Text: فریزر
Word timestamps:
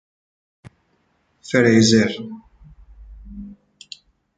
فریزر 1.49 2.23